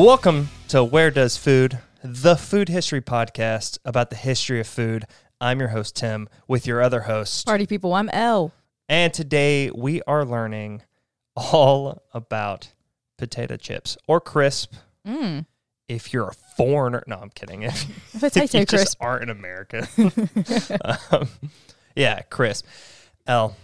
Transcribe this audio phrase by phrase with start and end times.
[0.00, 5.04] Welcome to Where Does Food, the food history podcast about the history of food.
[5.42, 7.44] I'm your host, Tim, with your other host.
[7.44, 8.50] Party people, I'm L.
[8.88, 10.84] And today we are learning
[11.36, 12.72] all about
[13.18, 14.72] potato chips or crisp.
[15.06, 15.44] Mm.
[15.86, 17.62] If you're a foreigner, no, I'm kidding.
[17.64, 19.02] If, if Potato you just crisp.
[19.02, 19.86] aren't in America,
[21.12, 21.28] um,
[21.94, 22.64] yeah, crisp.
[23.26, 23.54] L,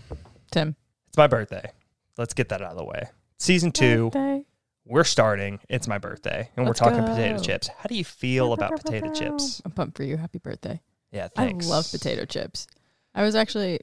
[0.50, 0.76] Tim.
[1.08, 1.70] it's my birthday.
[2.18, 3.04] Let's get that out of the way.
[3.38, 4.44] Season two, Birthday.
[4.86, 5.58] We're starting.
[5.68, 7.68] It's my birthday, and Let's we're talking potato chips.
[7.68, 9.60] How do you feel about potato chips?
[9.64, 10.16] I'm pumped for you.
[10.16, 10.80] Happy birthday.
[11.12, 11.66] Yeah, thanks.
[11.66, 12.66] I love potato chips.
[13.14, 13.80] I was actually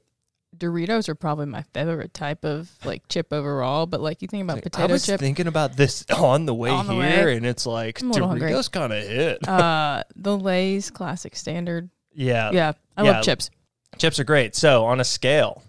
[0.55, 4.57] Doritos are probably my favorite type of like chip overall, but like you think about
[4.57, 7.38] Like, potato I was chip, thinking about this on the way On the here, way.
[7.38, 8.51] and it's like I'm a little hungry.
[8.51, 9.48] Doritos kind of hit.
[9.48, 11.90] uh the Lay's classic standard.
[12.13, 13.12] yeah, yeah, I yeah.
[13.13, 13.49] love chips.
[13.98, 14.55] chips are great.
[14.55, 15.63] So on a scale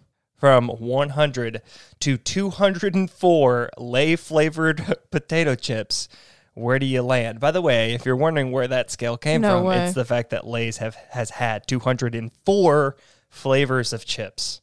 [0.44, 1.62] from 100
[2.00, 6.06] to 204 lay flavored potato chips,
[6.52, 7.40] where do you land?
[7.40, 9.86] By the way, if you're wondering where that scale came No from, way.
[9.86, 12.96] it's the fact that Lay's have has had 204
[13.30, 14.60] flavors of chips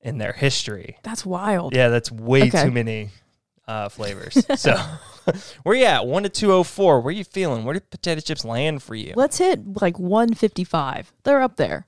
[0.00, 0.98] in their history.
[1.04, 1.72] That's wild.
[1.72, 2.64] Yeah, that's way Okay.
[2.64, 3.10] too many
[3.68, 4.44] uh, flavors.
[4.60, 4.74] so
[5.62, 6.04] where you at?
[6.04, 7.00] One to two oh four.
[7.00, 7.62] Where are you feeling?
[7.64, 9.12] Where do potato chips land for you?
[9.14, 11.12] Let's hit like 155.
[11.22, 11.86] They're up there.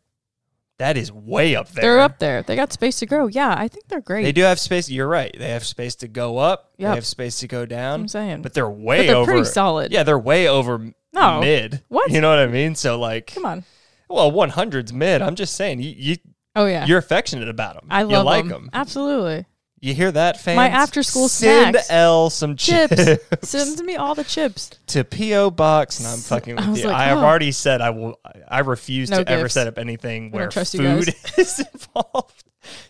[0.78, 1.83] That is way up there.
[1.83, 2.42] They're up there.
[2.42, 3.28] They got space to grow.
[3.28, 4.25] Yeah, I think they're great.
[4.25, 4.91] They do have space.
[4.91, 5.34] You're right.
[5.39, 6.72] They have space to go up.
[6.78, 8.00] They have space to go down.
[8.00, 8.42] I'm saying.
[8.42, 9.31] But they're way they're over.
[9.33, 9.92] pretty solid.
[9.92, 11.41] Yeah, they're way over No.
[11.41, 11.83] mid.
[11.89, 12.11] What?
[12.11, 12.75] You know what I mean?
[12.75, 13.64] So like, Come on.
[14.08, 15.22] well, 100's mid.
[15.22, 16.16] I'm just saying, you, you
[16.56, 16.86] Oh yeah.
[16.86, 17.86] you're affectionate about them.
[17.91, 18.64] I you love like them.
[18.64, 18.70] them.
[18.72, 19.47] Absolutely.
[19.85, 20.57] You hear that, fans?
[20.57, 21.91] My after-school Send snacks.
[21.91, 22.97] L some chips.
[22.97, 23.51] Chips.
[23.51, 24.71] Send me all the chips.
[24.87, 26.87] to PO box, and I'm fucking I with was you.
[26.87, 27.27] like, I have huh.
[27.27, 28.19] already said I will.
[28.49, 29.53] I refuse No to ever gifts.
[29.53, 32.44] set up anything where trust you food is involved.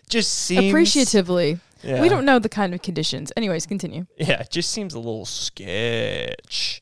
[0.07, 1.59] Just seems Appreciatively.
[1.83, 1.99] Yeah.
[1.99, 3.29] We don't know the kind of conditions.
[3.35, 4.05] Anyways, continue.
[4.17, 6.81] Yeah, it just seems a little sketch.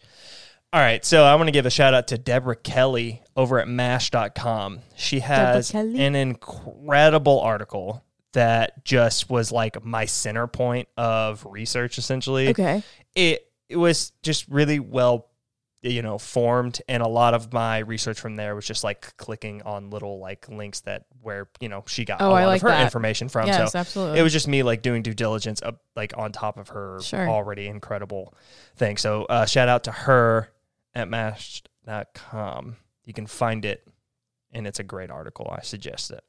[0.72, 3.68] All right, so I want to give a shout out to Deborah Kelly over at
[3.68, 4.82] MASH.com.
[4.96, 6.00] She has Kelly?
[6.00, 11.98] an incredible article that just was like my center point of research.
[11.98, 12.84] Essentially, Okay.
[13.16, 15.30] it it was just really well
[15.82, 19.62] you know formed and a lot of my research from there was just like clicking
[19.64, 22.62] on little like links that where you know she got Oh, a lot like of
[22.62, 22.84] her that.
[22.84, 24.18] information from yes, so absolutely.
[24.20, 27.28] it was just me like doing due diligence up like on top of her Sure.
[27.28, 28.34] already incredible
[28.78, 30.50] thing so uh, shout out to her
[30.96, 33.86] at mash.com you can find it
[34.52, 36.24] and it's a great article i suggest it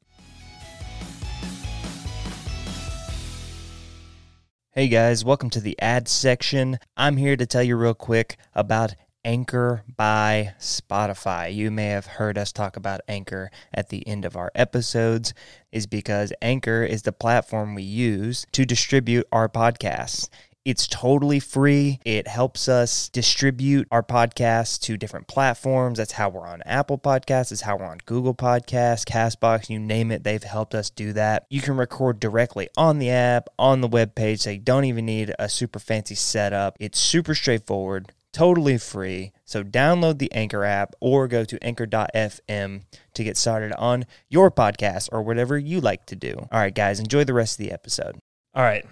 [4.77, 6.79] Hey guys, welcome to the ad section.
[6.97, 8.93] I'm here to tell you real quick about
[9.23, 11.55] Anchor by Spotify.
[11.55, 15.33] You may have heard us talk about Anchor at the end of our episodes,
[15.71, 20.27] is because Anchor is the platform we use to distribute our podcasts.
[20.65, 21.99] It's totally free.
[22.03, 25.99] It helps us distribute our podcasts to different platforms.
[25.99, 27.49] That's how we're on Apple Podcasts.
[27.49, 30.23] That's how we're on Google Podcasts, Castbox, you name it.
[30.23, 31.45] They've helped us do that.
[31.51, 34.47] You can record directly on the app, on the web page.
[34.47, 36.77] You don't even need a super fancy setup.
[36.79, 39.33] It's super straightforward, totally free.
[39.45, 42.81] So download the Anchor app or go to anchor.fm
[43.13, 46.33] to get started on your podcast or whatever you like to do.
[46.51, 48.17] All right, guys, enjoy the rest of the episode.
[48.55, 48.83] All right.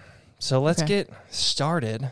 [0.44, 1.04] So let's Okay.
[1.06, 2.10] get started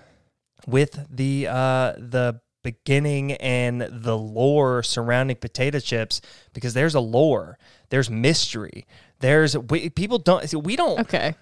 [0.67, 6.23] with the uh the beginning and the lore surrounding potato chips
[6.55, 7.59] because there's a lore,
[7.91, 8.87] there's mystery,
[9.19, 11.35] there's we, people don't see, we don't okay.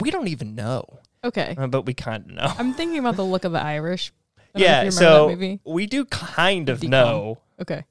[0.00, 1.54] we don't even know, Okay.
[1.58, 2.52] uh, but we kind of know.
[2.58, 4.10] I'm thinking about the look of the Irish.
[4.54, 5.36] Yeah, so
[5.66, 6.88] we do kind of Decom.
[6.88, 7.84] know, Okay.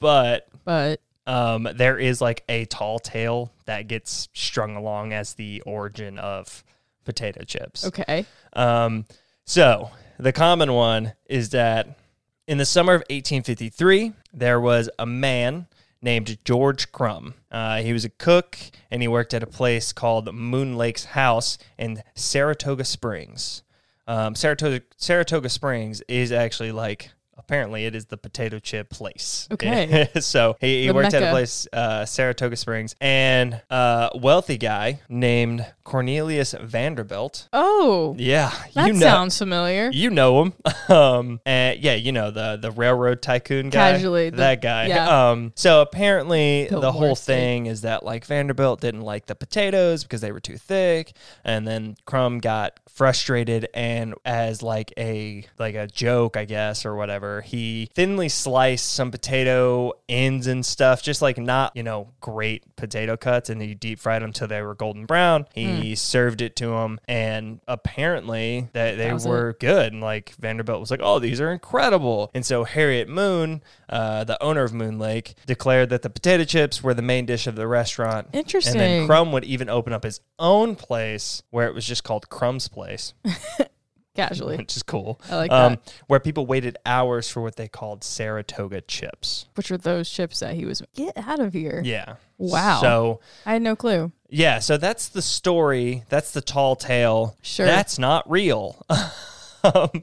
[0.00, 5.60] but But um there is like a tall tale that gets strung along as the
[5.66, 6.64] origin of
[7.06, 7.86] potato chips.
[7.86, 8.26] okay.
[8.52, 9.06] Um,
[9.44, 11.98] so the common one is that
[12.46, 15.66] in the summer of 1853, there was a man
[16.02, 17.34] named George Crumb.
[17.50, 18.58] Uh, he was a cook
[18.90, 23.62] and he worked at a place called Moon Lake's House in Saratoga Springs.
[24.06, 29.48] Um, Saratoga, Saratoga Springs is actually like apparently it is the potato chip place.
[29.56, 30.08] Okay.
[30.20, 34.58] so he, he The worked at a place, uh, Saratoga Springs, and uh, a wealthy
[34.58, 37.48] guy named Cornelius Vanderbilt.
[37.52, 39.90] Oh, Yeah, that you know, sounds familiar.
[39.92, 40.52] you know him.
[40.88, 43.92] Um, and yeah, you know the the railroad tycoon guy.
[43.92, 44.86] Casually, the- that guy.
[44.86, 45.06] yeah.
[45.30, 47.26] Um, so apparently Built the whole steak.
[47.36, 51.12] thing is that like Vanderbilt didn't like the potatoes because they were too thick,
[51.44, 56.94] and then Crumb got frustrated and as like a like a joke, I guess, or
[56.94, 57.25] whatever.
[57.26, 57.40] Whatever.
[57.42, 63.16] He thinly sliced some potato ends and stuff, just like not, you know, great potato
[63.16, 65.46] cuts, and he deep fried them till they were golden brown.
[65.54, 69.92] He served it to him, and apparently that they That were good.
[69.92, 74.42] And like Vanderbilt was like, "Oh, these are incredible." And so Harriet Moon, uh, the
[74.42, 77.66] owner of Moon Lake, declared that the potato chips were the main dish of the
[77.66, 78.28] restaurant.
[78.32, 78.72] Interesting.
[78.72, 82.28] And then Crumb would even open up his own place where it was just called
[82.28, 83.14] Crumb's Place,
[84.16, 84.56] Casually.
[84.58, 85.20] which is cool.
[85.30, 85.94] I like um, that.
[86.06, 89.46] Where people waited hours for what they called Saratoga chips.
[89.54, 91.82] Which were those chips that he was get out of here.
[91.84, 92.16] Yeah.
[92.38, 92.80] Wow.
[92.80, 94.12] So I had no clue.
[94.28, 96.04] yeah, so that's the story.
[96.08, 97.36] That's the tall tale.
[97.42, 97.66] Sure.
[97.66, 98.84] That's not real.
[99.64, 100.02] um,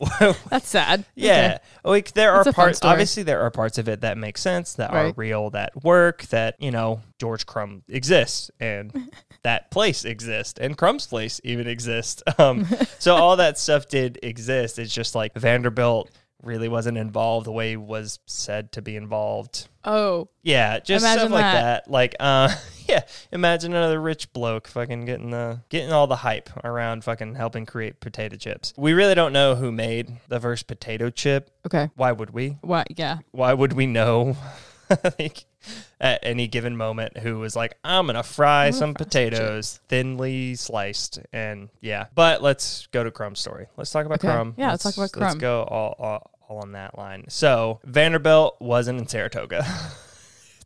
[0.48, 1.04] That's sad.
[1.14, 2.80] Yeah, like there It's are parts.
[2.82, 6.54] Obviously, there are parts of it that make sense, that are real, that work, that
[6.60, 9.10] you know George Crumb exists, and
[9.42, 12.22] that place exists, and Crumb's place even exists.
[12.38, 12.66] Um,
[12.98, 14.78] so all that stuff did exist.
[14.78, 16.10] It's just like Vanderbilt
[16.42, 19.68] really wasn't involved the way he was said to be involved.
[19.84, 21.84] Oh, Yeah, just stuff Imagine like that.
[21.84, 21.90] that.
[21.90, 22.54] Like, uh,
[22.88, 23.00] yeah,
[23.32, 28.00] imagine another rich bloke fucking getting the getting all the hype around fucking helping create
[28.00, 28.72] potato chips.
[28.76, 31.50] We really don't know who made the first potato chip.
[31.66, 31.90] okay.
[31.96, 32.58] Why would we?
[32.60, 33.18] Why Yeah.
[33.32, 34.36] Why would we know?
[35.18, 35.44] like
[36.00, 40.54] at any given moment, who was like, "I'm gonna fry some fry some potatoes, thinly
[40.54, 42.06] sliced," and yeah.
[42.14, 43.66] But let's go to Crumb's story.
[43.76, 44.28] Let's talk about Okay.
[44.28, 44.54] Crumb.
[44.56, 45.24] Yeah, let's talk about Crumb.
[45.24, 47.24] Let's go all, all all on that line.
[47.28, 49.64] So Vanderbilt wasn't in Saratoga.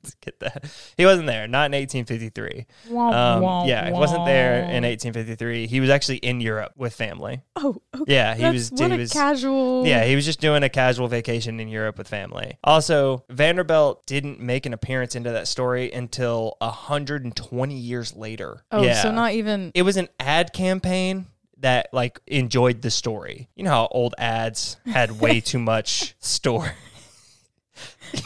[0.20, 0.64] Get that.
[0.96, 1.46] He wasn't there.
[1.49, 2.66] Not in 1853.
[2.96, 5.66] Um, yeah, he wasn't there in 1853.
[5.66, 7.43] He was actually in Europe with family.
[7.56, 8.12] Oh, okay.
[8.12, 8.81] Yeah, he That's- was.
[8.81, 9.12] What he a was.
[9.12, 9.87] casual.
[9.87, 12.58] Yeah, he was just doing a casual vacation in Europe with family.
[12.64, 18.64] Also, Vanderbilt didn't make an appearance into that story until 120 years later.
[18.72, 19.02] Oh, yeah.
[19.02, 19.70] so not even.
[19.75, 21.26] It was an ad campaign
[21.58, 23.48] that like enjoyed the story.
[23.55, 26.70] You know how old ads had way too much story.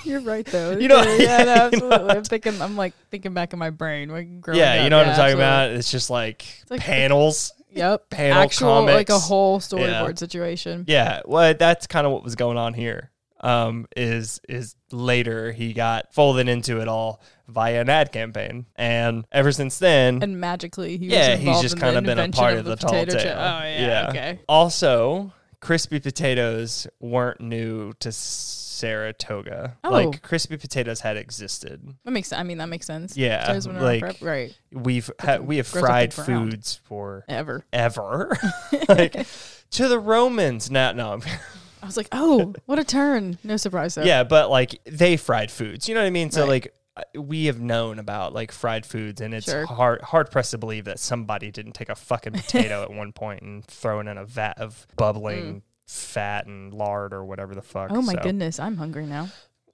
[0.06, 0.72] You're right though.
[0.72, 1.52] You know- yeah, yeah, no, you know
[1.92, 2.10] absolutely.
[2.16, 2.62] I'm thinking.
[2.62, 4.08] I'm like thinking back in my brain.
[4.08, 5.42] Like growing yeah, you know what I'm talking absolutely.
[5.44, 5.70] about?
[5.72, 7.52] It's just like, like- panels.
[7.70, 8.08] Yep.
[8.10, 10.86] Panel Actual like a whole storyboard situation.
[10.88, 13.10] Yeah, well, that's kind of what was going on here.
[13.38, 19.26] Um, is is later he got folded into it all via an ad campaign, and
[19.30, 22.56] ever since then, And magically, he yeah, was he's just kind of been a part
[22.56, 23.20] of the, tall potato tale.
[23.22, 23.36] chip.
[23.36, 24.40] Oh yeah, okay.
[24.48, 29.76] Also, crispy potatoes weren't new to Saratoga.
[29.84, 29.90] Oh.
[29.90, 31.94] Like crispy potatoes had existed.
[32.04, 32.32] That makes.
[32.32, 33.16] I mean, that makes sense.
[33.16, 34.58] Yeah, Potatoes went around like- right.
[34.72, 37.64] We've ha- we have fried foods for Ever.
[37.72, 38.36] ever,
[38.88, 39.26] like
[39.70, 40.70] to the Romans.
[40.70, 41.20] Now, no,
[41.82, 43.38] I was like, oh, what a turn.
[43.42, 44.02] No surprise though.
[44.04, 45.88] Yeah, but like they fried foods.
[45.88, 46.30] You know what I mean?
[46.30, 46.48] So Right.
[46.48, 46.74] like
[47.14, 49.66] we have known about like fried foods and it's Sure.
[49.66, 53.42] hard hard pressed to believe that somebody didn't take a fucking potato at one point
[53.42, 57.90] and throw it in a vat of bubbling fat and lard or whatever the fuck.
[57.90, 57.96] Mm.
[57.98, 59.28] Oh my So- goodness, I'm hungry now.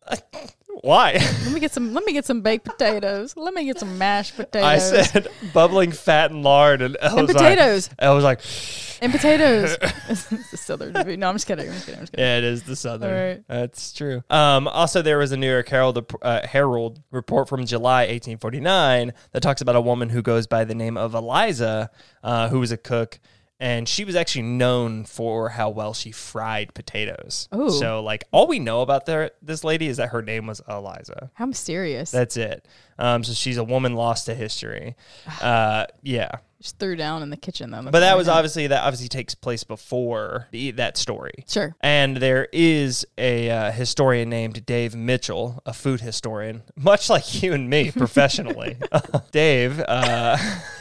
[0.82, 1.12] Why?
[1.12, 1.94] Let me get some.
[1.94, 3.37] Let me get some baked potatoes.
[3.37, 4.64] Let me get some mashed potatoes.
[4.64, 7.88] I said bubbling fat and lard and and potatoes.
[7.90, 8.40] Like, I was like,
[9.02, 9.76] and potatoes.
[10.08, 10.93] it's a southern.
[10.93, 11.69] No, I'm just kidding.
[11.69, 11.99] I'm just kidding.
[11.99, 12.25] I'm just kidding.
[12.25, 13.12] Yeah, it is the Southern.
[13.12, 13.44] Right.
[13.49, 14.22] That's true.
[14.31, 19.40] Um, also, there was a New York Herald uh, Herald report from July 1849 that
[19.40, 21.90] talks about a woman who goes by the name of Eliza,
[22.22, 23.19] uh, who was a cook.
[23.62, 27.48] And she was actually known for how well she fried potatoes.
[27.54, 27.70] Ooh.
[27.70, 31.31] So, like, all we know about their, this lady is that her name was Eliza.
[31.34, 32.10] How mysterious.
[32.10, 32.66] That's it.
[32.98, 34.96] Um, so she's a woman lost to history.
[35.40, 36.31] Uh, yeah.
[36.62, 37.82] Just threw down in the kitchen though.
[37.82, 41.44] But that was obviously that obviously takes place before the, that story.
[41.48, 41.76] sure.
[41.81, 47.52] And there is a uh, historian named Dave Mitchell, a food historian, much like you
[47.52, 48.76] and me professionally.
[49.32, 50.36] Dave, uh,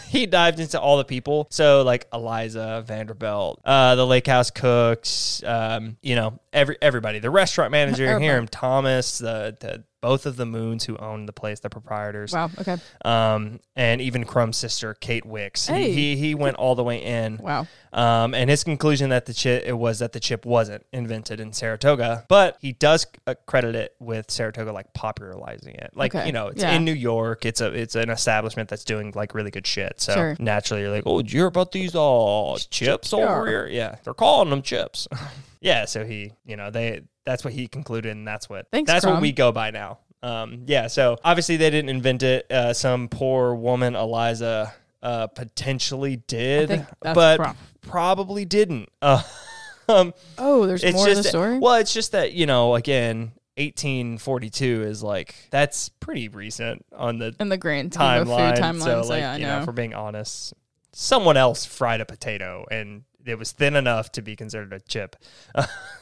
[0.07, 1.47] he dived into all the people.
[1.49, 7.29] So, like Eliza Vanderbilt, uh, the lake house cooks, um, you know, every everybody, the
[7.29, 8.19] restaurant manager.
[8.19, 12.49] Hiram Thomas, the, the both of the Moons who own the place, the proprietors, Wow.
[12.59, 12.77] Okay.
[13.05, 15.67] um, and even Crumb's sister, Kate Wicks.
[15.67, 15.91] He, Hey.
[15.93, 17.37] he he went all the way in.
[17.37, 17.67] Wow.
[17.93, 21.53] Um, and his conclusion that the chip it was that the chip wasn't invented in
[21.53, 25.91] Saratoga, but he does uh, credit it with Saratoga like popularizing it.
[25.93, 26.71] Like Okay, you know, it's yeah.
[26.73, 27.45] in New York.
[27.45, 30.01] It's a it's an establishment that's doing like really good shit.
[30.01, 30.35] So Sure.
[30.39, 33.67] naturally, you're like, oh, did you hear about these uh chips over here?
[33.67, 35.07] Yeah, they're calling them chips.
[35.61, 39.05] yeah, so he you know they that's what he concluded, and that's what Thanks, that's
[39.05, 39.99] what we go by now.
[40.23, 42.51] Um, yeah, so obviously they didn't invent it.
[42.51, 47.57] Uh, some poor woman, Eliza, uh, potentially did, but Crumb.
[47.81, 48.89] probably didn't.
[49.01, 49.23] Uh,
[49.89, 51.57] um, Oh, there's more just of the story.
[51.59, 57.35] well, it's just that you know, again, 1842 is like that's pretty recent on the
[57.39, 58.57] in the grand timeline.
[58.57, 58.79] timelines.
[58.83, 59.59] So, So, like, yeah, I you know.
[59.59, 60.53] know, for being honest,
[60.93, 65.15] someone else fried a potato and it was thin enough to be considered a chip.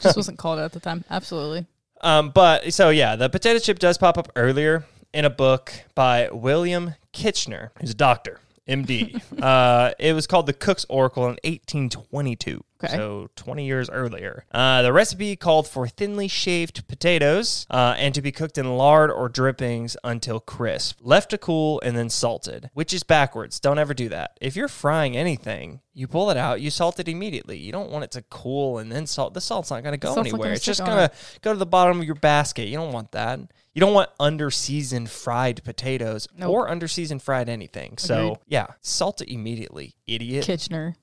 [0.00, 1.04] Just wasn't called it at the time.
[1.10, 1.66] Absolutely.
[2.02, 6.28] Um, but so yeah, the potato chip does pop up earlier in a book by
[6.32, 9.20] William Kitchener, who's a doctor, MD.
[9.42, 12.64] uh, it was called the Cook's Oracle in 1822.
[12.82, 12.96] Okay.
[12.96, 14.44] So 20 years earlier.
[14.50, 19.10] Uh, the recipe called for thinly shaved potatoes uh, and to be cooked in lard
[19.10, 23.60] or drippings until crisp, left to cool, and then salted, which is backwards.
[23.60, 24.38] Don't ever do that.
[24.40, 27.58] If you're frying anything, you pull it out, you salt it immediately.
[27.58, 29.34] You don't want it to cool and then salt.
[29.34, 30.46] The salt's not going to go Salt's not anywhere.
[30.46, 32.68] gonna It's just stick on going to go to the bottom of your basket.
[32.68, 33.40] You don't want that.
[33.72, 36.50] You don't want under seasoned fried potatoes Nope.
[36.50, 37.98] or under seasoned fried anything.
[37.98, 38.38] So, Agreed.
[38.48, 40.44] yeah, salt it immediately, idiot.
[40.44, 40.96] Kitchener.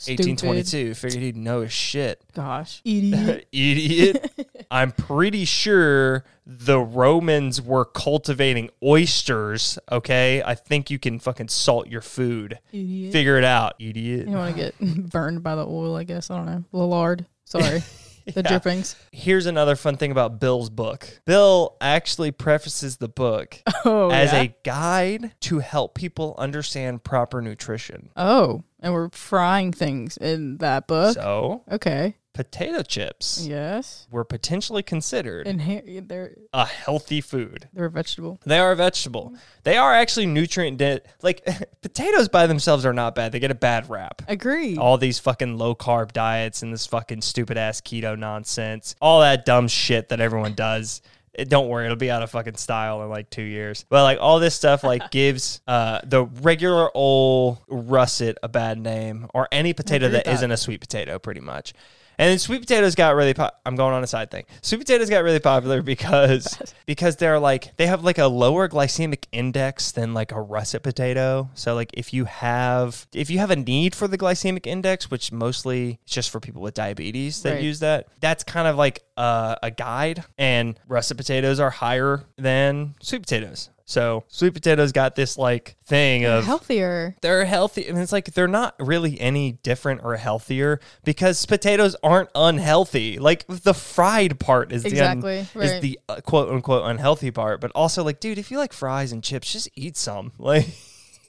[0.00, 0.26] Stupid.
[0.28, 0.94] 1822.
[0.94, 2.22] Figured he'd know his shit.
[2.32, 2.80] Gosh.
[2.84, 3.48] Idiot.
[3.50, 4.30] Idiot.
[4.70, 9.76] I'm pretty sure the Romans were cultivating oysters.
[9.90, 10.40] Okay.
[10.40, 12.60] I think you can fucking salt your food.
[12.72, 13.12] Idiot.
[13.12, 14.28] Figure it out, idiot.
[14.28, 16.30] You want to get burned by the oil, I guess.
[16.30, 16.64] I don't know.
[16.70, 17.26] The lard.
[17.44, 17.82] Sorry.
[18.34, 18.48] The Yeah.
[18.48, 18.94] drippings.
[19.12, 21.20] Here's another fun thing about Bill's book.
[21.24, 24.40] Bill actually prefaces the book Oh, as yeah?
[24.42, 28.10] a guide to help people understand proper nutrition.
[28.16, 31.14] Oh, and we're frying things in that book.
[31.14, 32.16] So, okay.
[32.38, 34.06] Potato chips Yes.
[34.12, 37.68] were potentially considered And here, they're a healthy food.
[37.72, 38.38] they're a vegetable.
[38.46, 39.34] They are a vegetable.
[39.64, 41.00] They are actually nutrient dense.
[41.20, 41.44] Like
[41.82, 43.32] potatoes by themselves are not bad.
[43.32, 44.22] They get a bad rap.
[44.28, 44.76] Agree.
[44.76, 48.94] All these fucking low carb diets and this fucking stupid ass keto nonsense.
[49.00, 51.02] All that dumb shit that everyone does.
[51.34, 53.84] It- don't worry, it'll be out of fucking style in like two years.
[53.88, 59.28] But like all this stuff like gives uh, the regular old russet a bad name,
[59.34, 60.34] or any potato that that.
[60.34, 61.74] isn't a sweet potato, pretty much.
[62.18, 63.32] And then sweet potatoes got really.
[63.34, 64.44] Po- I'm going on a side thing.
[64.60, 69.26] Sweet potatoes got really popular because because they're like they have like a lower glycemic
[69.30, 71.48] index than like a russet potato.
[71.54, 75.30] So like if you have if you have a need for the glycemic index, which
[75.32, 77.62] mostly it's just for people with diabetes that Right.
[77.62, 80.24] use that, that's kind of like a, a guide.
[80.36, 83.70] And russet potatoes are higher than sweet potatoes.
[83.88, 87.16] So sweet potatoes got this like thing of Healthier.
[87.22, 92.28] they're healthy and it's like they're not really any different or healthier because potatoes aren't
[92.34, 93.18] unhealthy.
[93.18, 97.62] Like the fried part is Exactly, the un- is the uh, quote unquote unhealthy part
[97.62, 100.32] but also like dude if you like fries and chips just eat some.
[100.38, 100.66] Like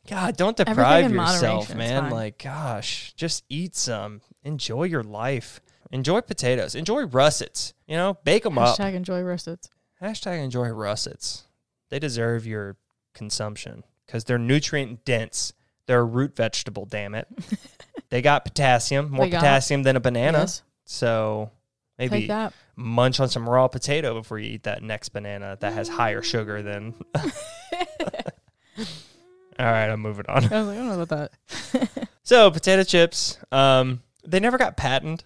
[0.09, 2.09] god don't deprive yourself man.
[2.09, 4.19] like gosh just eat some.
[4.43, 5.61] Enjoy your life.
[5.93, 6.75] Enjoy potatoes.
[6.75, 7.73] Enjoy russets.
[7.87, 8.77] You know bake them up.
[8.77, 9.69] Hashtag enjoy russets.
[10.01, 11.45] Hashtag enjoy russets.
[11.89, 12.77] They deserve your
[13.13, 15.53] consumption because they're nutrient dense.
[15.85, 17.27] They're a root vegetable, damn it.
[18.09, 20.39] they got potassium, more got- potassium than a banana.
[20.39, 20.63] Yes.
[20.85, 21.51] So
[21.97, 22.29] maybe
[22.75, 26.61] munch on some raw potato before you eat that next banana that has higher sugar
[26.61, 26.93] than.
[29.59, 30.37] All right, I'm moving on.
[30.37, 31.31] I was like, I don't know about
[31.73, 32.07] that.
[32.23, 35.25] So potato chips, um, they never got patented.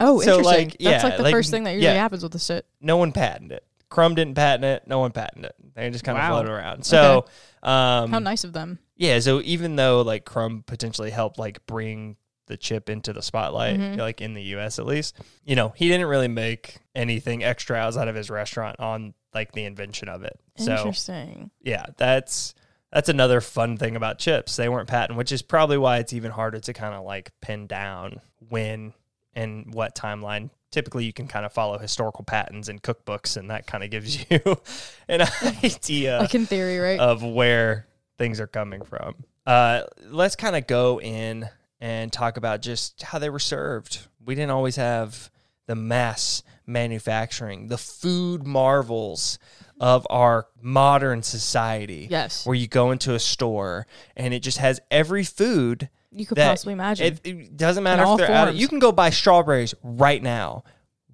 [0.00, 0.44] Oh, So, interesting.
[0.44, 2.00] like, yeah, That's like the like, first thing that usually yeah.
[2.00, 2.66] happens with this shit.
[2.80, 3.64] no one patented it.
[3.90, 4.88] Crumb didn't patent it.
[4.88, 5.56] No one patented it.
[5.74, 6.30] They just kind of Wow.
[6.30, 6.84] floated around.
[6.84, 7.26] So,
[7.62, 8.78] um, How nice of them.
[8.96, 12.16] Yeah, so even though like Crumb potentially helped like bring
[12.46, 13.96] the chip into the spotlight, Mhm.
[13.98, 18.06] like in the US at least, you know, he didn't really make anything extra outside
[18.08, 20.38] of his restaurant on like the invention of it.
[20.56, 21.50] So Interesting.
[21.60, 22.54] yeah, that's
[22.92, 24.54] that's another fun thing about chips.
[24.54, 27.66] They weren't patent, which is probably why it's even harder to kind of like pin
[27.66, 28.92] down when
[29.34, 30.50] and what timeline.
[30.70, 34.28] Typically, you can kind of follow historical patents and cookbooks, and that kind of gives
[34.30, 34.40] you
[35.08, 35.22] an
[35.62, 36.98] idea like in theory, right?
[36.98, 37.86] of where
[38.18, 39.14] things are coming from.
[39.46, 41.48] Uh, let's kind of go in
[41.80, 44.06] and talk about just how they were served.
[44.24, 45.30] We didn't always have
[45.66, 49.38] the mass manufacturing, the food marvels
[49.80, 52.06] of our modern society.
[52.10, 52.46] yes.
[52.46, 53.86] Where you go into a store
[54.16, 57.06] and it just has every food You could that- possibly imagine.
[57.06, 58.48] it, it doesn't matter if they're out.
[58.48, 60.64] Of, you can go buy strawberries right now.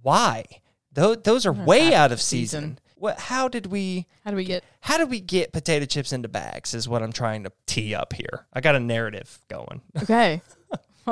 [0.02, 0.45] Why?
[0.92, 2.61] Those, those are They're way out of season.
[2.62, 2.78] season.
[2.97, 3.19] What?
[3.19, 4.07] How did we?
[4.25, 6.75] How do we get How did we get potato chips into bags?
[6.75, 8.47] Is what I'm trying to tee up here.
[8.52, 9.80] I got a narrative going.
[10.02, 10.42] okay?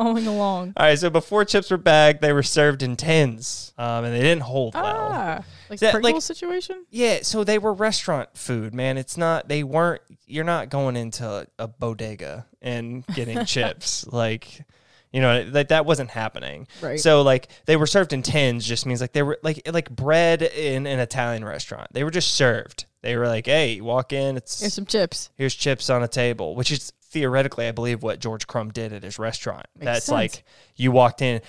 [0.03, 0.73] Following along.
[0.77, 0.99] All right.
[0.99, 4.75] So before chips were bagged, they were served in tins, um, and they didn't hold
[4.75, 4.85] well.
[5.11, 6.85] Ah, like That- Pringles like- situation.
[6.91, 8.97] Yeah, so they were restaurant food, man.
[8.97, 14.07] It's not they weren't you're not going into a bodega and getting chips.
[14.07, 14.65] Like
[15.13, 16.69] you know, like that wasn't happening.
[16.83, 17.01] Right.
[17.01, 20.43] So like they were served in tins just means like they were like like bread
[20.43, 21.89] in an Italian restaurant.
[21.93, 22.85] They were just served.
[23.01, 25.31] They were like, "Hey, walk in, it's Here's some chips.
[25.37, 29.03] here's chips on a table," which is theoretically I believe what George Crumb did at
[29.03, 29.67] his restaurant.
[29.77, 30.13] Makes That's sense.
[30.15, 30.45] like
[30.77, 31.41] you walked in,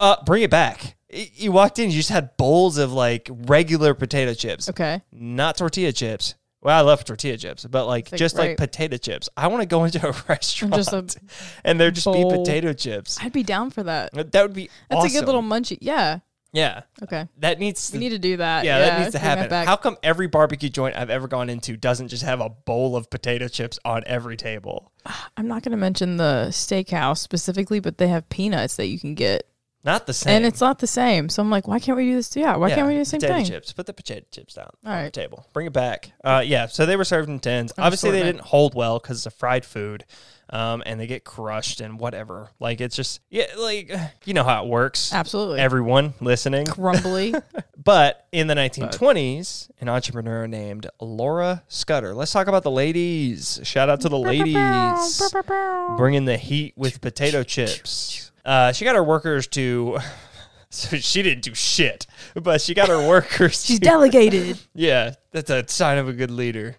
[0.00, 0.96] uh bring it back.
[1.10, 5.02] You walked in, you just had bowls of like regular potato chips Okay.
[5.12, 9.28] not tortilla chips, Well, I love tortilla chips, but like, like, just like potato chips.
[9.36, 11.06] I want to go into a restaurant just a
[11.64, 13.18] and there just be potato chips.
[13.22, 14.12] I'd be down for that.
[14.32, 15.16] That would be That's awesome.
[15.16, 15.78] a good little munchie.
[15.80, 16.18] Yeah.
[16.56, 16.82] Yeah.
[17.02, 17.28] Okay.
[17.38, 18.64] That needs We to need to do that.
[18.64, 19.50] yeah, that needs to happen.
[19.66, 23.10] How come every barbecue joint I've ever gone into doesn't just have a bowl of
[23.10, 24.90] potato chips on every table?
[25.36, 29.14] I'm not going to mention the steakhouse specifically, but they have peanuts that you can
[29.14, 29.46] get,
[29.86, 30.34] Not the same.
[30.34, 31.28] and it's not the same.
[31.28, 32.34] So I'm like, why can't we do this?
[32.36, 33.28] Yeah, why Yeah, can't we do the same thing?
[33.28, 33.52] potato thing?
[33.54, 33.72] chips.
[33.72, 34.98] Put the potato chips down All right.
[34.98, 35.46] on the table.
[35.52, 36.10] Bring it back.
[36.24, 36.66] Uh, yeah.
[36.66, 37.72] So they were served in tins.
[37.78, 40.04] An Obviously, they didn't hold well because it's a fried food,
[40.50, 42.50] um, and they get crushed and whatever.
[42.58, 43.92] Like it's just yeah, like
[44.24, 45.12] you know how it works.
[45.14, 45.60] Absolutely.
[45.60, 46.66] Everyone listening.
[46.66, 47.34] Crumbly.
[47.86, 52.14] But in the 1920s, an entrepreneur named Laura Scudder.
[52.14, 53.60] Let's talk about the ladies.
[53.62, 55.22] Shout out to the ladies
[55.96, 58.32] bringing the heat with potato chips.
[58.46, 59.98] Uh, she got her workers to.
[60.68, 63.64] So she didn't do shit, but she got her workers.
[63.64, 64.58] She's to- delegated.
[64.74, 66.74] Yeah, that's a sign of a good leader.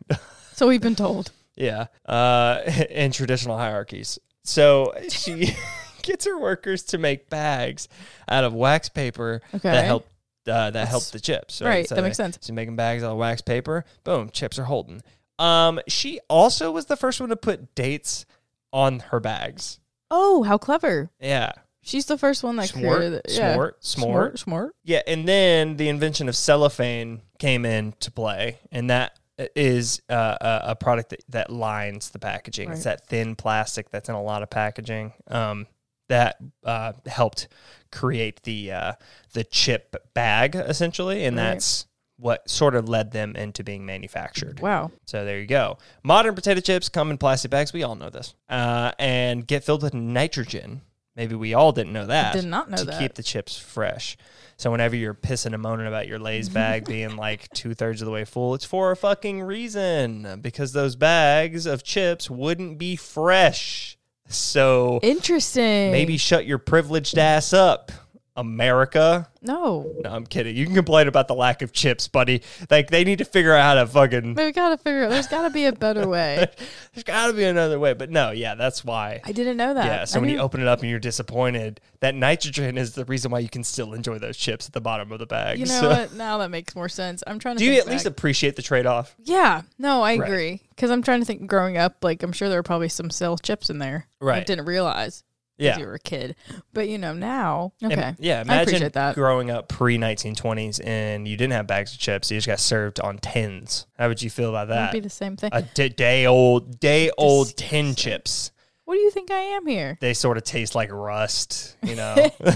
[0.53, 1.31] So we've been told.
[1.55, 2.59] yeah, uh,
[2.89, 4.19] in traditional hierarchies.
[4.43, 5.55] So she
[6.03, 7.87] gets her workers to make bags
[8.27, 9.71] out of wax paper Okay.
[9.71, 10.05] that help
[10.47, 11.61] uh, that help the chips.
[11.61, 12.39] right, So that makes they- sense.
[12.41, 13.85] She's making bags out of wax paper.
[14.03, 15.01] Boom, chips are holding.
[15.39, 18.25] Um, she also was the first one to put dates
[18.73, 19.79] on her bags.
[20.11, 21.09] Oh, how clever.
[21.19, 23.25] Yeah, She's the first one that Smart, created it.
[23.29, 23.53] Yeah.
[23.53, 24.39] smart, smart.
[24.39, 24.75] smart.
[24.83, 29.17] yeah, and then the invention of cellophane came into play, and that
[29.55, 32.71] is uh, a, a product that, that lines the packaging.
[32.71, 35.13] It's that thin plastic that's in a lot of packaging.
[35.27, 35.67] Um,
[36.09, 37.47] that uh, helped
[37.91, 38.93] create the uh,
[39.33, 41.43] the chip bag essentially, and Right.
[41.53, 41.85] that's
[42.17, 44.59] what sort of led them into being manufactured.
[44.59, 44.91] Wow.
[45.05, 45.77] So there you go.
[46.03, 47.73] Modern potato chips come in plastic bags.
[47.73, 50.81] We all know this, uh, and get filled with nitrogen.
[51.15, 52.33] Maybe we all didn't know that.
[52.33, 52.99] did not know to that.
[52.99, 54.17] keep the chips fresh.
[54.55, 58.05] So whenever you're pissing and moaning about your Lay's bag being like two thirds of
[58.05, 60.39] the way full, it's for a fucking reason.
[60.41, 63.97] Because those bags of chips wouldn't be fresh.
[64.29, 65.91] So Interesting.
[65.91, 67.91] maybe shut your privileged ass up,
[68.37, 69.27] America.
[69.41, 69.93] No.
[70.03, 70.55] No, I'm kidding.
[70.55, 72.41] You can complain about the lack of chips, buddy.
[72.69, 74.35] Like they need to figure out how to fucking.
[74.35, 75.09] We gotta figure out.
[75.11, 76.47] There's gotta be a better way.
[76.93, 77.93] There's got to be another way.
[77.93, 79.21] But no, yeah, that's why.
[79.23, 79.85] I didn't know that.
[79.85, 83.05] Yeah, so I when you open it up and you're disappointed, that nitrogen is the
[83.05, 85.59] reason why you can still enjoy those chips at the bottom of the bag.
[85.59, 86.13] you know So- what?
[86.13, 87.23] Now that makes more sense.
[87.27, 87.59] I'm trying to.
[87.59, 89.15] Do you at least appreciate the trade off?
[89.23, 89.61] Yeah.
[89.77, 90.27] No, I Right.
[90.27, 90.61] agree.
[90.69, 91.47] Because I'm trying to think.
[91.47, 94.07] Growing up, like I'm sure there were probably some cell chips in there.
[94.21, 94.45] I Right.
[94.45, 95.23] didn't realize.
[95.57, 95.77] Yeah.
[95.79, 96.35] You were a kid,
[96.73, 97.73] but you know now.
[97.83, 98.13] Okay.
[98.19, 99.15] yeah, I imagine appreciate that.
[99.15, 102.29] growing up pre 1920s and you didn't have bags of chips.
[102.29, 103.87] You just got served on tins.
[103.97, 104.89] How would you feel about that?
[104.89, 105.49] It'd be the same thing.
[105.53, 108.51] A d- day old, day old tin chips.
[108.85, 109.97] what do you think I am here?
[109.99, 112.29] They sort of taste like rust, you know.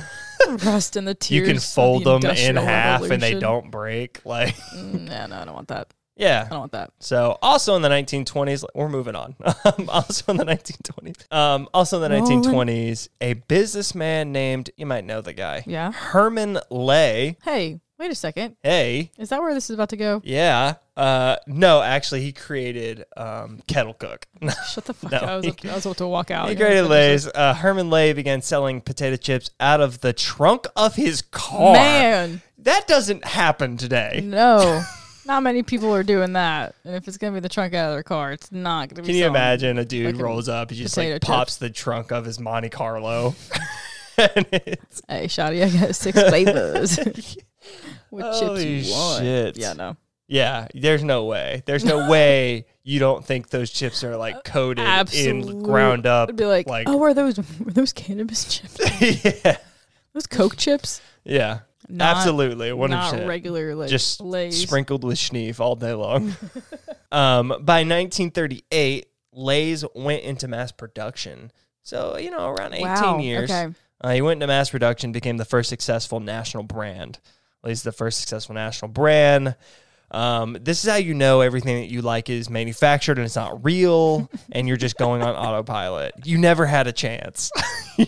[0.64, 1.32] Rust in the tears.
[1.40, 4.26] you can of the fold them in half and they don't break.
[4.26, 5.94] Like, Mm, yeah, no, I don't want that.
[6.22, 6.44] Yeah.
[6.46, 6.92] I don't want that.
[7.00, 9.36] So also in the 1920s, we're moving on.
[9.66, 12.42] Um, also in the 1920s, um, also in the Rolling.
[12.44, 15.92] 1920s, a businessman named you might know the guy, Yeah.
[15.92, 17.38] Herman Lay.
[17.44, 18.56] Hey, wait a second.
[18.64, 20.22] Hey, Is that where this is about to go?
[20.24, 24.26] yeah, uh, no, actually, he created um, Kettle Cook.
[24.72, 25.24] Shut the fuck No, up.
[25.24, 26.50] I was, he- I was about to walk out.
[26.50, 27.28] he created Lay's.
[27.28, 31.74] Uh, Herman Lay began selling potato chips out of the trunk of his car.
[31.74, 34.22] Man, that doesn't happen today.
[34.24, 34.82] no.
[35.32, 36.76] Not many people are doing that.
[36.84, 38.96] And if it's going to be the trunk out of their car, it's not going
[38.98, 39.36] to be Can you selling.
[39.36, 41.28] imagine a dude fucking rolls up, he just potato like chips.
[41.28, 43.34] pops the trunk of his Monte Carlo,
[44.18, 46.98] and it's Hey, Shoddy, I got six flavors.
[48.10, 49.24] what chips you want?
[49.24, 49.58] shit.
[49.58, 49.96] Yeah, no.
[50.28, 51.64] Yeah, there's no way.
[51.66, 56.28] There's no way you don't think those chips are like coated Absolute- in ground up.
[56.28, 59.24] I'd be like, like oh, are those were those cannabis chips?
[59.46, 59.56] yeah,
[60.12, 61.00] those Coke chips?
[61.24, 61.60] yeah,
[61.92, 64.62] Not, absolutely, one Not hundred regular like Just Lay's.
[64.62, 66.36] sprinkled with schneef all day long.
[67.12, 71.52] um, by 1938, Lay's went into mass production.
[71.84, 73.18] So you know, around 18 wow.
[73.20, 73.74] years, Okay.
[74.02, 77.20] uh, he went into mass production, became the first successful national brand.
[77.64, 79.56] Lay's the first successful national brand.
[80.12, 83.64] Um, this is how you know everything that you like is manufactured and it's not
[83.64, 86.14] real, and you're just going on autopilot.
[86.26, 87.52] You never had a chance.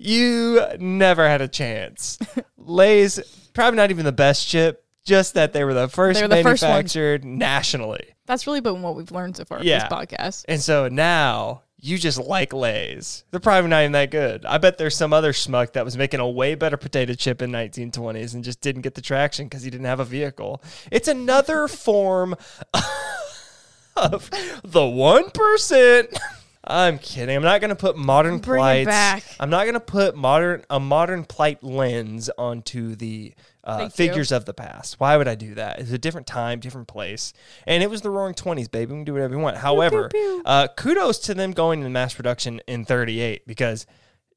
[0.00, 2.18] you, never had a chance.
[2.56, 3.20] Lay's
[3.54, 6.62] probably not even the best chip, just that they were the first were the first
[6.62, 8.06] manufactured nationally.
[8.26, 9.80] That's really been what we've learned so far Yeah.
[9.80, 10.44] this podcast.
[10.48, 13.24] And so now you just like Lay's.
[13.30, 14.44] They're probably not even that good.
[14.44, 17.50] I bet there's some other schmuck that was making a way better potato chip in
[17.50, 20.62] 1920s and just didn't get the traction because he didn't have a vehicle.
[20.92, 22.36] It's another form
[23.96, 24.30] of
[24.64, 26.16] the one percent.
[26.70, 27.36] I'm kidding.
[27.36, 28.86] I'm not gonna put modern Bring it plights.
[28.86, 29.24] back.
[29.40, 33.96] I'm not gonna put modern a modern plight lens onto the uh, Thank you.
[34.08, 34.98] figures of the past.
[35.00, 35.80] Why would I do that?
[35.80, 37.32] It's a different time, different place,
[37.66, 38.92] and it was the Roaring Twenties, baby.
[38.92, 39.58] We can do whatever we want.
[39.58, 40.42] However, pew.
[40.44, 43.86] Uh, kudos to them going into mass production in '38 because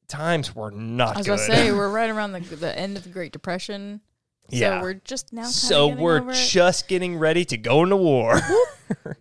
[0.08, 1.36] times were not I was good.
[1.38, 4.00] gonna say we're right around the the end of the Great Depression.
[4.50, 4.78] Yeah.
[4.80, 5.42] So we're just now.
[5.44, 6.46] kinda so getting we're over it.
[6.50, 8.38] just getting ready to go into war.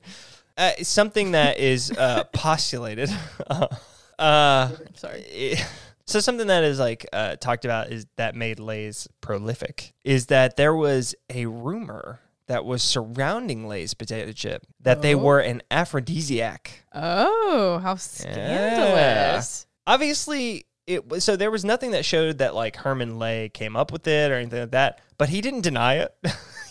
[0.57, 3.09] uh, something that is uh, postulated.
[4.19, 5.25] uh, Sorry.
[5.31, 5.63] eh,
[6.05, 10.57] so something that is like uh, talked about is that made Lay's prolific is that
[10.57, 15.19] there was a rumor that was surrounding Lay's potato chip that they Oh.
[15.19, 16.83] were an aphrodisiac.
[16.93, 19.65] Oh, how scandalous!
[19.87, 23.91] Obviously, it was so there was nothing that showed that like Herman Lay came up
[23.91, 26.13] with it or anything like that, but he didn't deny it.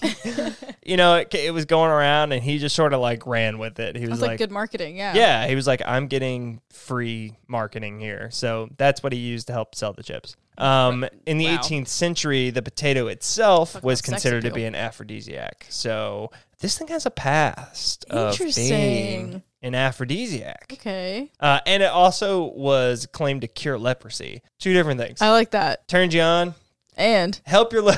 [0.85, 3.79] you know, it, it was going around and he just sort of like ran with
[3.81, 3.97] it.
[3.97, 4.97] He was Sounds like, like, good marketing.
[4.97, 5.15] Yeah.
[5.15, 8.29] yeah, he was like, I'm getting free marketing here.
[8.31, 10.37] So that's what he used to help sell the chips.
[10.59, 11.59] Um, in the Wow.
[11.59, 15.67] 18th century, the potato itself Talk was considered to be an aphrodisiac.
[15.71, 19.43] So this thing has a past of being Interesting.
[19.63, 20.67] an aphrodisiac.
[20.75, 21.31] Okay.
[21.41, 24.43] Uh, and it also was claimed to cure leprosy.
[24.59, 25.23] Two different things.
[25.23, 25.89] I like that.
[25.89, 26.55] Turns you on,
[26.97, 27.95] And help your li-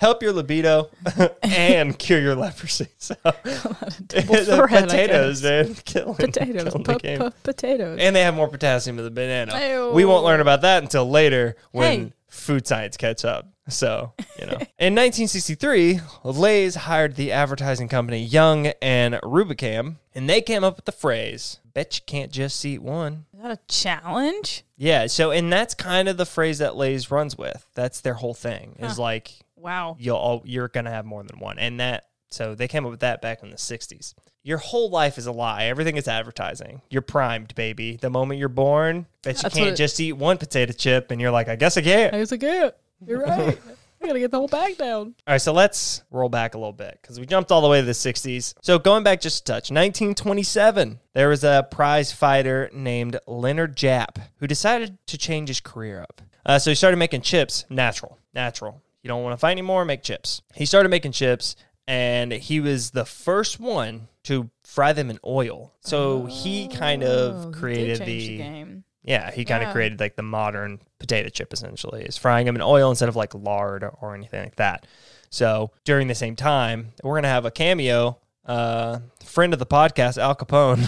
[0.00, 0.90] help your libido,
[1.42, 2.88] and cure your leprosy.
[2.98, 7.18] So double the forehead, I potatoes, man, killing, potatoes, killing the pu- game.
[7.18, 7.98] pu- potatoes.
[8.00, 9.58] and they have more potassium than the banana.
[9.58, 9.90] Ew.
[9.92, 12.12] We won't learn about that until later when Hey.
[12.28, 13.48] food science catch up.
[13.68, 14.58] So, you know.
[14.78, 20.86] In 1963, Lay's hired the advertising company Young and Rubicam, and they came up with
[20.86, 23.26] the phrase, bet you can't just eat one.
[23.36, 24.64] Is that a challenge?
[24.76, 27.64] Yeah, so and that's kind of the phrase that Lay's runs with.
[27.74, 28.74] That's their whole thing.
[28.80, 29.96] Is like Wow.
[29.98, 33.00] you'll all, you're gonna have more than one, and that so they came up with
[33.00, 34.14] that back in the '60s.
[34.42, 35.64] Your whole life is a lie.
[35.64, 36.80] Everything is advertising.
[36.88, 37.98] You're primed, baby.
[38.00, 41.30] The moment you're born, bet you That's can't just eat one potato chip, and you're
[41.30, 42.14] like, I guess I can't.
[42.14, 42.74] I guess I can't.
[43.06, 43.58] you're right.
[44.02, 45.14] I gotta get the whole bag down.
[45.26, 47.80] All right, so let's roll back a little bit because we jumped all the way
[47.80, 48.54] to the 60s.
[48.62, 54.16] So going back just a touch, 1927, there was a prize fighter named Leonard Japp
[54.36, 56.22] who decided to change his career up.
[56.46, 58.80] Uh, so he started making chips natural, natural.
[59.02, 60.42] You don't want to fight anymore, make chips.
[60.54, 65.72] He started making chips, and he was the first one to fry them in oil.
[65.80, 67.06] So he kind Oh,
[67.46, 68.84] of created change the game.
[69.02, 72.62] yeah, he kind of created like the modern potato chip essentially, is frying them in
[72.62, 74.86] oil instead of like lard or anything like that.
[75.30, 80.18] So during the same time, we're gonna have a cameo, uh, friend of the podcast,
[80.18, 80.86] Al Capone.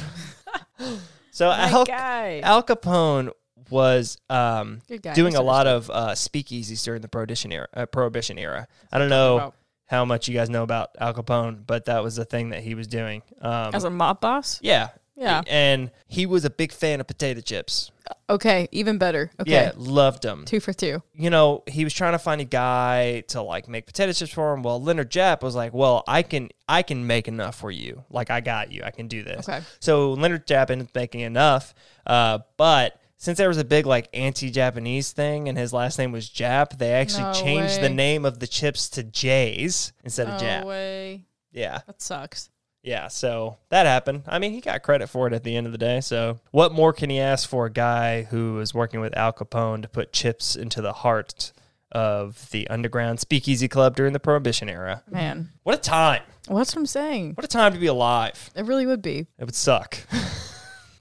[1.30, 1.86] so Al.
[1.90, 3.30] Al Capone
[3.72, 4.80] was um,
[5.14, 7.66] doing a lot of uh, speakeasies during the prohibition era.
[7.74, 8.68] Uh, prohibition era.
[8.92, 9.54] I don't know About-
[9.86, 12.74] how much you guys know about Al Capone, but that was the thing that he
[12.74, 13.22] was doing.
[13.40, 14.58] Um, As a mob boss?
[14.62, 15.42] yeah, Yeah.
[15.46, 17.90] and he was a big fan of potato chips.
[18.28, 19.30] Okay, even better.
[19.40, 19.50] Okay.
[19.52, 20.44] Yeah, loved them.
[20.46, 21.02] Two for two.
[21.14, 24.52] You know, he was trying to find a guy to like make potato chips for
[24.54, 24.62] him.
[24.62, 28.04] Well, Leonard Japp was like, "Well, I can, I can make enough for you.
[28.10, 28.82] Like, I got you.
[28.84, 29.60] I can do this." Okay.
[29.80, 31.74] So Leonard Japp ended up making enough,
[32.06, 36.28] uh, but since there was a big like anti-Japanese thing and his last name was
[36.28, 40.44] Jap, they actually No changed the name of the chips to Jay's instead of No
[40.44, 40.64] Jap.
[40.64, 41.26] way.
[41.52, 41.82] Yeah.
[41.86, 42.50] That sucks.
[42.82, 44.24] Yeah, so that happened.
[44.26, 46.00] I mean, he got credit for it at the end of the day.
[46.00, 49.82] So, what more can he ask for a guy who was working with Al Capone
[49.82, 51.52] to put chips into the heart
[51.92, 55.04] of the underground speakeasy club during the Prohibition era?
[55.08, 55.50] Man.
[55.62, 56.22] What a time!
[56.48, 57.34] Well, that's what I'm saying.
[57.34, 58.50] What a time to be alive.
[58.56, 59.28] It really would be.
[59.38, 59.98] It would suck.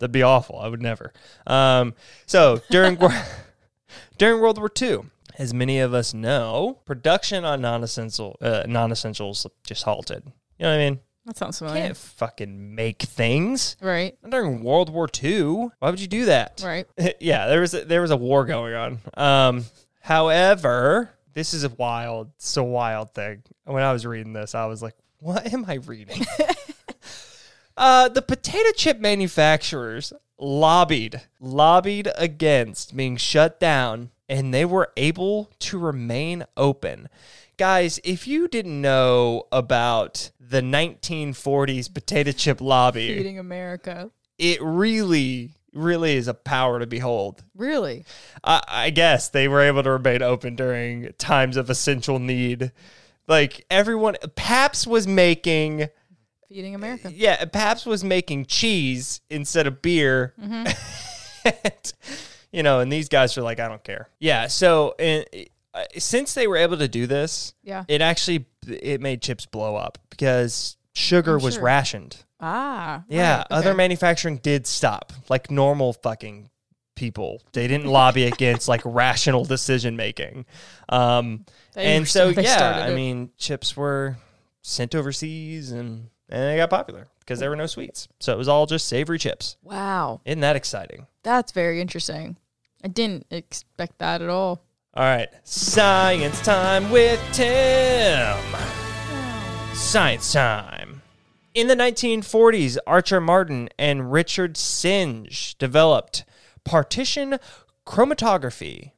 [0.02, 0.58] That'd be awful.
[0.60, 1.14] I would never.
[1.46, 1.94] Um,
[2.26, 2.98] so during
[4.18, 5.02] during World War II,
[5.38, 10.24] as many of us know, production on non-essential uh, non-essentials just halted.
[10.58, 11.00] You know what I mean?
[11.28, 11.84] That sounds familiar.
[11.84, 13.78] Can't fucking make things.
[13.80, 14.18] Right.
[14.28, 15.70] During World War II.
[15.78, 16.64] Why would you do that?
[16.66, 16.88] Right.
[17.20, 19.00] yeah, there was a, there was a war going on.
[19.14, 19.66] Um,
[20.00, 23.44] however, this is a wild, so wild thing.
[23.66, 26.26] When I was reading this, I was like, "What am I reading?"
[27.78, 35.52] uh, the potato chip manufacturers lobbied lobbied against being shut down, and they were able
[35.60, 37.08] to remain open.
[37.58, 44.10] Guys, if you didn't know about the 1940s potato chip lobby, Feeding America.
[44.38, 47.44] it really, really is a power to behold.
[47.56, 48.04] Really?
[48.44, 52.72] I, I guess they were able to remain open during times of essential need.
[53.28, 55.88] Like everyone, Pabst was making,
[56.52, 57.12] Feeding America.
[57.16, 60.34] yeah, Pabst was making cheese instead of beer.
[60.42, 61.94] and,
[62.52, 64.10] you know, and these guys are like, I don't care.
[64.20, 64.48] Yeah.
[64.48, 65.26] So, and,
[65.74, 67.86] uh, since they were able to do this, Yeah.
[67.88, 71.64] it actually it made chips blow up because sugar I'm was sure.
[71.64, 72.18] rationed.
[72.40, 73.04] Ah.
[73.08, 76.50] Yeah, right, other manufacturing did stop, like normal fucking
[76.96, 77.42] people.
[77.54, 80.46] They didn't lobby against like rational decision making.
[80.90, 84.18] Um, and so yeah, I mean, chips were
[84.62, 88.08] sent overseas and and they got popular because there were no sweets.
[88.20, 89.58] So it was all just savory chips.
[89.64, 91.08] wow, Isn't that exciting?
[91.24, 92.38] that's very interesting.
[92.84, 94.62] I didn't expect that at all.
[94.94, 98.36] All right, science time with Tim.
[99.74, 101.02] Science time.
[101.54, 106.24] In the 1940s, Archer Martin and Richard Synge developed
[106.64, 107.38] partition
[107.86, 108.92] chromatography.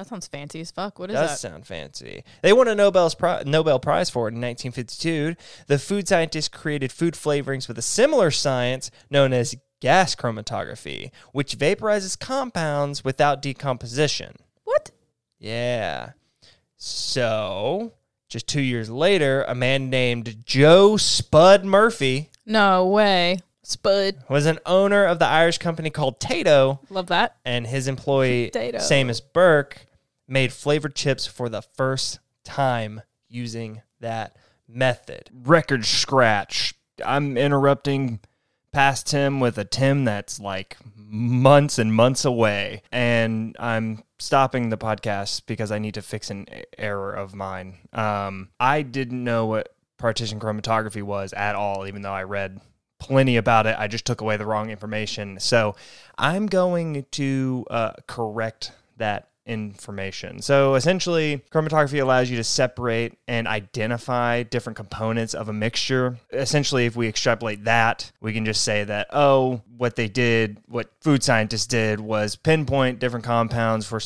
[0.00, 0.98] That sounds fancy as fuck.
[0.98, 1.20] What is that?
[1.20, 1.48] Does that?
[1.50, 2.24] sound fancy.
[2.40, 5.36] They won a Nobel's pri- Nobel Prize for it in 1952.
[5.66, 11.58] The food scientists created food flavorings with a similar science known as gas chromatography, which
[11.58, 14.36] vaporizes compounds without decomposition.
[14.64, 14.90] What?
[15.38, 16.12] Yeah.
[16.78, 17.92] So,
[18.28, 23.40] just two years later, a man named Joe Spud Murphy No way.
[23.62, 24.16] Spud.
[24.28, 27.36] was an owner of the Irish company called Tayto, Love that.
[27.44, 28.76] and his employee, Tayto.
[28.76, 29.86] Seamus Burke,
[30.30, 34.36] made flavored chips for the first time using that
[34.68, 35.28] method.
[35.32, 36.74] Record scratch.
[37.04, 38.20] I'm interrupting
[38.72, 42.82] past Tim with a Tim that's like months and months away.
[42.92, 46.46] And I'm stopping the podcast because I need to fix an
[46.78, 47.78] error of mine.
[47.92, 52.60] Um, I didn't know what partition chromatography was at all, even though I read
[53.00, 53.74] plenty about it.
[53.78, 55.40] I just took away the wrong information.
[55.40, 55.74] So
[56.16, 60.42] I'm going to uh, correct that information.
[60.42, 66.18] So essentially, chromatography allows you to separate and identify different components of a mixture.
[66.32, 70.90] Essentially, if we extrapolate that, we can just say that, oh, what they did, what
[71.00, 74.00] food scientists did was pinpoint different compounds for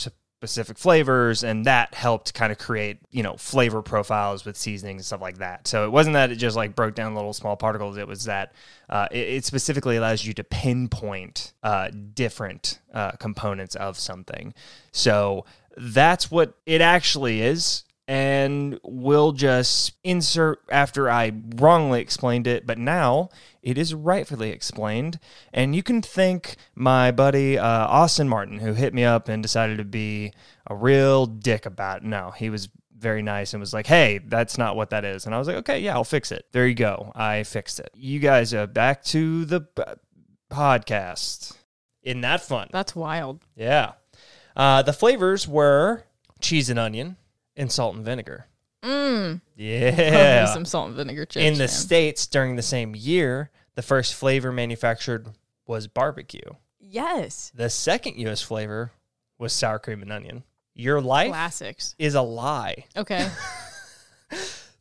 [0.46, 5.07] specific flavors and that helped kind of create you know flavor profiles with seasonings and
[5.07, 5.66] stuff like that.
[5.66, 7.96] So it wasn't that it just like broke down little small particles.
[7.96, 8.52] It was that
[8.88, 14.54] uh, it, it specifically allows you to pinpoint uh, different uh, components of something.
[14.92, 22.67] So that's what it actually is and we'll just insert after I wrongly explained it,
[22.67, 23.31] but now
[23.62, 25.19] it is rightfully explained.
[25.53, 29.79] And you can thank my buddy uh, Austin Martin, who hit me up and decided
[29.79, 30.33] to be
[30.67, 32.05] a real dick about it.
[32.05, 35.25] No, he was very nice and was like, hey, that's not what that is.
[35.25, 36.47] And I was like, okay, yeah, I'll fix it.
[36.53, 37.11] There you go.
[37.14, 37.90] I fixed it.
[37.95, 39.83] You guys are back to the p-
[40.51, 41.57] podcast.
[42.03, 42.69] Isn't that fun?
[42.71, 43.45] That's wild.
[43.57, 43.93] Yeah.
[44.55, 46.05] Uh, the flavors were
[46.40, 47.17] cheese and onion
[47.57, 48.47] and salt and vinegar.
[48.83, 50.45] Love Yeah.
[50.53, 51.45] some salt and vinegar chips.
[51.45, 51.69] In the man.
[51.69, 55.29] States during the same year, the first flavor manufactured
[55.67, 56.40] was barbecue.
[56.81, 57.51] Yes.
[57.55, 58.93] The second US flavor
[59.38, 60.45] was sour cream and onion.
[60.75, 61.95] Your life Classics.
[61.99, 62.85] is a lie.
[62.97, 63.29] Okay.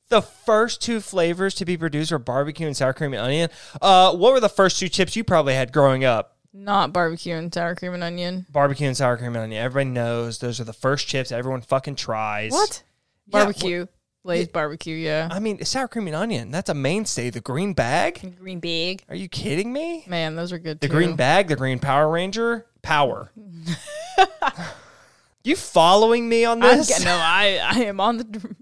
[0.10, 3.50] The first two flavors to be produced were barbecue and sour cream and onion.
[3.82, 6.33] Uh, what were the first two chips you probably had growing up?
[6.54, 8.46] Not barbecue and sour cream and onion.
[8.52, 9.64] Barbecue and sour cream and onion.
[9.64, 12.52] Everybody knows those are the first chips everyone fucking tries.
[12.52, 12.84] What?
[13.28, 13.88] Yeah, Barbecue.
[14.26, 15.28] Lay's barbecue, yeah.
[15.30, 16.50] I mean, sour cream and onion.
[16.50, 17.30] That's a mainstay.
[17.30, 18.38] The green bag.
[18.40, 19.04] Green bag.
[19.10, 20.06] Are you kidding me?
[20.08, 20.94] Man, those are good The too.
[20.94, 23.32] green bag, the green Power Ranger, power.
[25.44, 27.04] you following me on I'm, this?
[27.04, 28.56] no, I, I am on the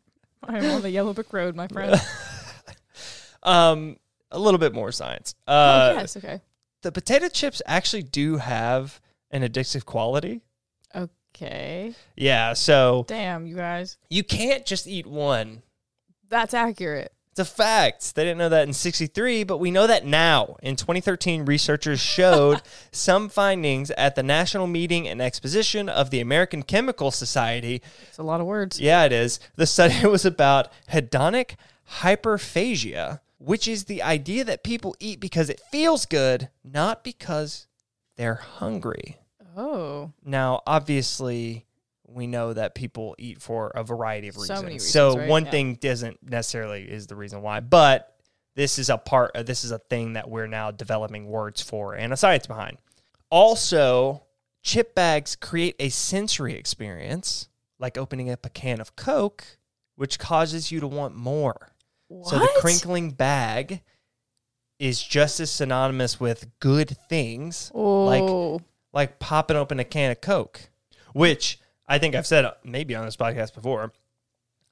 [0.43, 2.01] I am on the yellow brick road, my friend.
[3.43, 3.97] Um,
[4.29, 5.33] a little bit more science.
[5.47, 6.41] Uh, oh, yes, okay.
[6.81, 10.41] The potato chips actually do have an addictive quality.
[10.95, 11.93] Okay.
[12.15, 13.97] Yeah, so Damn, you guys.
[14.09, 15.61] you can't just eat one.
[16.29, 17.13] That's accurate.
[17.31, 18.15] It's a fact.
[18.15, 20.57] They didn't know that in 63, but we know that now.
[20.61, 26.61] In 2013, researchers showed some findings at the National Meeting and Exposition of the American
[26.61, 28.81] Chemical Society It's a lot of words.
[28.81, 29.39] Yeah, it is.
[29.55, 31.55] The study was about hedonic
[31.99, 37.67] hyperphagia, which is the idea that people eat because it feels good, not because
[38.17, 39.17] they're hungry.
[39.57, 40.11] Oh.
[40.23, 41.65] Now, obviously,
[42.07, 44.61] we know that people eat for a variety of So reasons.
[44.63, 45.27] many reasons, so right?
[45.29, 45.51] one Yeah.
[45.51, 48.15] thing doesn't necessarily is the reason why, but
[48.55, 51.95] this is a part of this is a thing that we're now developing words for
[51.95, 52.77] and a science behind.
[53.29, 54.23] Also,
[54.61, 57.47] chip bags create a sensory experience,
[57.79, 59.57] like opening up a can of Coke,
[59.95, 61.69] which causes you to want more.
[62.11, 62.27] What?
[62.29, 63.81] So the crinkling bag
[64.79, 68.05] is just as synonymous with good things, Oh.
[68.93, 70.69] like popping open a can of Coke,
[71.13, 73.93] which I think I've said uh, maybe on this podcast before.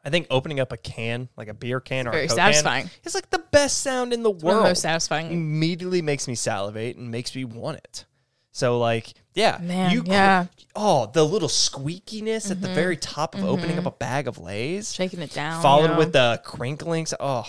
[0.04, 2.84] I think opening up a can, like a beer can or very a Coke satisfying.
[2.88, 4.63] can, is like the best sound in the the world.
[4.63, 5.32] most satisfying.
[5.32, 8.06] Immediately makes me salivate and makes me want it.
[8.51, 10.45] So like, yeah, Man, you yeah.
[10.75, 12.75] oh, the little squeakiness at the mm-hmm.
[12.75, 13.88] very top of opening up mm-hmm.
[13.88, 15.62] a bag of Lay's, Shaking it down.
[15.62, 17.13] followed with the crinklings.
[17.19, 17.45] Oh,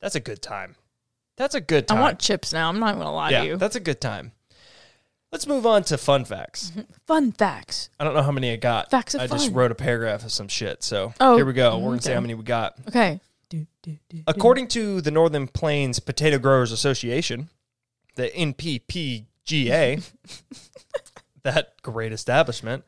[0.00, 0.76] that's a good time.
[1.36, 1.98] That's a good time.
[1.98, 2.68] I want chips now.
[2.68, 3.56] I'm not gonna lie yeah, to you.
[3.56, 4.32] that's a good time.
[5.32, 6.70] Let's move on to fun facts.
[6.70, 6.92] Mm-hmm.
[7.06, 7.88] Fun facts.
[8.00, 8.90] I don't know how many I got.
[8.90, 9.54] Facts of I just fun.
[9.54, 10.82] wrote a paragraph of some shit.
[10.82, 11.78] So Oh, here we go.
[11.78, 12.14] We're gonna see okay.
[12.14, 12.74] how many we got.
[12.88, 13.20] Okay.
[13.48, 14.22] Do, do, do, do.
[14.26, 17.48] According to the Northern Plains Potato Growers Association,
[18.16, 19.26] the NPPGA,
[21.42, 22.84] that great establishment,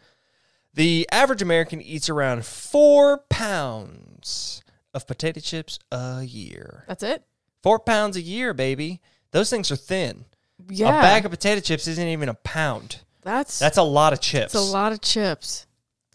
[0.75, 4.62] the average American eats around four pounds
[4.94, 6.85] of potato chips a year.
[6.88, 7.25] That's it?
[7.62, 9.01] Four pounds a year, baby.
[9.31, 10.25] Those things are thin.
[10.68, 10.98] Yeah.
[10.98, 13.01] A bag of potato chips isn't even a pound.
[13.22, 14.53] that's That's a lot of chips.
[14.53, 15.66] that's a lot of chips.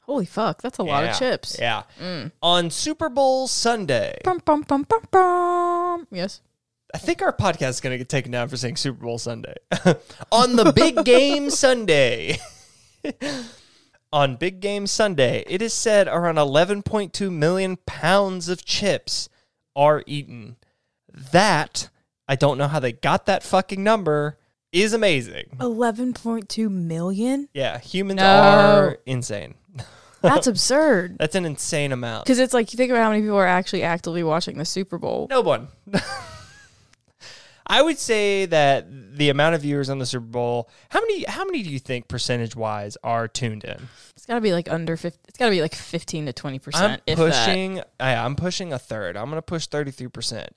[0.03, 1.57] Holy fuck, that's a lot of chips.
[1.59, 1.83] Yeah.
[2.01, 2.31] Mm.
[2.41, 6.07] On Super Bowl Sunday, bum, bum, bum.
[6.11, 6.39] Yes.
[6.93, 9.55] I think our podcast is going to get taken down for saying Super Bowl Sunday.
[10.31, 12.37] On the big game Sunday.
[14.13, 19.27] On big game Sunday, it is said around 11.2 million pounds of chips
[19.75, 20.55] are eaten.
[21.33, 21.89] That,
[22.27, 24.37] I don't know how they got that fucking number,
[24.71, 25.57] is amazing.
[25.59, 27.49] 11.2 million?
[27.53, 28.25] Yeah, humans No.
[28.25, 29.55] are insane.
[30.21, 31.17] That's absurd.
[31.19, 32.25] That's an insane amount.
[32.25, 34.97] Because it's like, you think about how many people are actually actively watching the Super
[34.97, 35.27] Bowl.
[35.29, 35.67] No one.
[37.67, 41.43] I would say that the amount of viewers on the Super Bowl, how many how
[41.45, 43.89] many do you think percentage wise are tuned in?
[44.15, 45.19] It's got to be like under 50.
[45.27, 46.75] It's got to be like 15 to 20%.
[46.75, 47.45] I'm if that.
[47.45, 49.17] pushing I, I'm pushing a third.
[49.17, 50.47] I'm going to push 33%.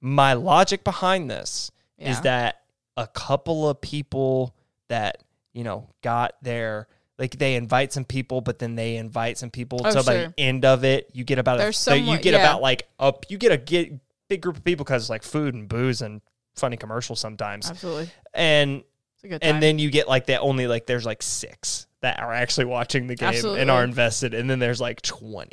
[0.00, 2.62] My logic behind this is that
[2.96, 4.54] a couple of people
[4.88, 5.22] that,
[5.54, 9.80] you know, got their like they invite some people, but then they invite some people.
[9.84, 12.34] Oh, so by the end of it, you get about a, There's so you get
[12.34, 12.40] yeah.
[12.40, 13.92] about like up you get a get
[14.28, 16.20] big group of people because it's like food and booze and
[16.56, 17.70] funny commercials sometimes.
[17.70, 18.10] Absolutely.
[18.34, 18.82] And
[19.14, 19.54] It's a good time.
[19.54, 23.06] and then you get like that only like there's like six that are actually watching
[23.06, 23.60] the game Absolutely.
[23.62, 25.50] and are invested and then there's like 20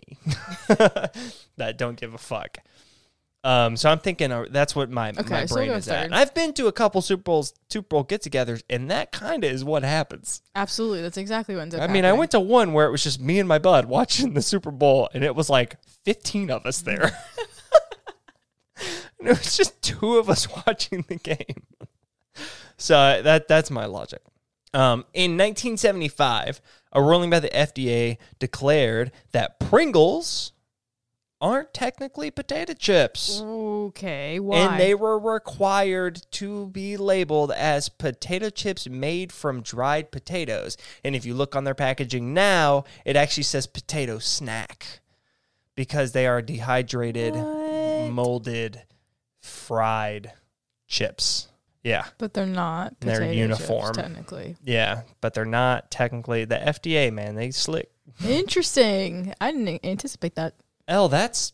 [1.57, 2.57] that don't give a fuck
[3.45, 6.13] um so i'm thinking uh, that's what my, Okay, my brain go is at and
[6.15, 9.63] i've been to a couple super bowls super bowl get-togethers and that kind of is
[9.63, 11.01] what happens Absolutely.
[11.01, 13.19] That's exactly what ends up i mean i went to one where it was just
[13.19, 16.81] me and my bud watching the super bowl and it was like 15 of us
[16.81, 17.17] there
[19.19, 21.63] and it was just two of us watching the game
[22.77, 24.21] so that that's my logic.
[24.73, 30.51] Um, in 1975, a ruling by the FDA declared that Pringles
[31.39, 33.39] aren't technically potato chips.
[33.41, 34.39] Okay.
[34.39, 34.57] Why?
[34.57, 40.75] And they were required to be labeled as potato chips made from dried potatoes.
[41.03, 45.01] And if you look on their packaging now, it actually says potato snack
[45.75, 48.09] because they are dehydrated, What?
[48.11, 48.83] molded,
[49.43, 50.33] fried
[50.87, 51.49] chips.
[51.83, 52.05] Yeah.
[52.17, 52.95] But they're not.
[53.01, 53.93] They're uniform.
[53.93, 54.55] Chips, technically.
[54.63, 57.35] Yeah, but they're not technically the FDA, man.
[57.35, 57.91] They slick.
[58.25, 59.33] Interesting.
[59.41, 60.55] I didn't anticipate that.
[60.87, 61.53] Oh, that's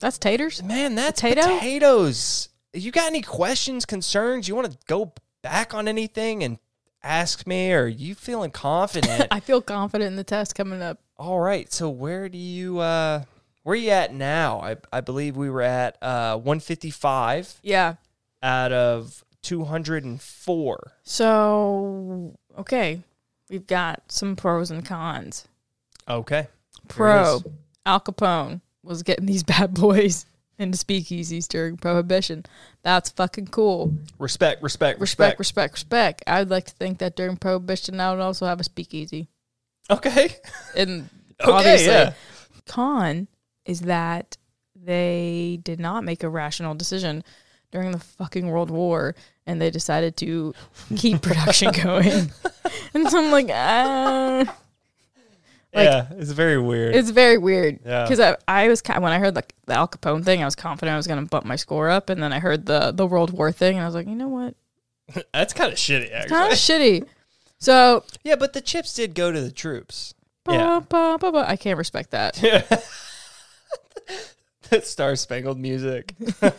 [0.00, 0.62] That's taters.
[0.62, 1.42] man, that's Potato?
[1.42, 2.48] potatoes.
[2.72, 4.48] You got any questions, concerns?
[4.48, 6.58] You want to go back on anything and
[7.02, 9.28] ask me, or you feeling confident?
[9.30, 10.98] I feel confident in the test coming up.
[11.16, 11.70] All right.
[11.72, 13.24] So where do you uh
[13.62, 14.60] where are you at now?
[14.60, 17.94] I I believe we were at uh 155 Yeah.
[18.42, 20.92] out of 204.
[21.02, 23.02] So okay,
[23.48, 25.46] we've got some pros and cons.
[26.08, 26.48] Okay.
[26.88, 27.40] Pro.
[27.86, 30.26] Al Capone was getting these bad boys
[30.58, 32.44] into speakeasies during Prohibition.
[32.82, 33.94] That's fucking cool.
[34.18, 35.38] Respect, respect, Respect, respect.
[35.38, 36.22] respect, respect.
[36.26, 39.28] I'd like to think that during Prohibition, I would also have a speakeasy.
[39.88, 40.36] Okay.
[40.76, 41.08] And
[41.40, 42.12] Okay, obviously, yeah.
[42.66, 43.26] con
[43.64, 44.36] is that
[44.74, 47.22] they did not make a rational decision
[47.70, 49.14] during the fucking World War,
[49.46, 50.54] and they decided to
[50.96, 52.30] keep production going.
[52.94, 54.56] and so I'm like, ah.
[55.72, 56.96] Like, yeah, it's very weird.
[56.96, 58.02] It's very weird Yeah.
[58.02, 60.92] because I, I was when I heard the, the Al Capone thing, I was confident
[60.94, 63.30] I was going to bump my score up, and then I heard the the World
[63.32, 64.54] War thing, and I was like, you know what,
[65.32, 66.28] That's kind of shitty, actually.
[66.30, 67.06] kind of shitty.
[67.62, 70.14] So, yeah, but the chips did go to the troops.
[70.44, 70.80] ba, Yeah.
[70.88, 72.38] ba, ba, I can't respect that.
[74.82, 76.14] Star Spangled music.
[76.42, 76.50] I